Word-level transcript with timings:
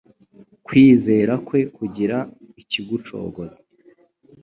Kwizera 0.65 1.33
kwe 1.47 1.59
kugira 1.75 2.17
ikigucogoza. 2.61 3.59